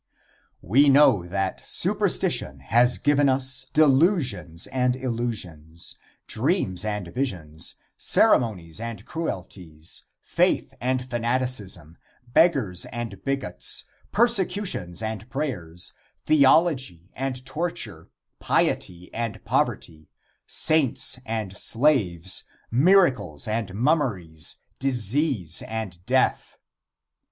[0.63, 9.05] We know that superstition has given us delusions and illusions, dreams and visions, ceremonies and
[9.05, 15.93] cruelties, faith and fanaticism, beggars and bigots, persecutions and prayers,
[16.25, 18.09] theology and torture,
[18.39, 20.09] piety and poverty,
[20.47, 26.57] saints and slaves, miracles and mummeries, disease and death.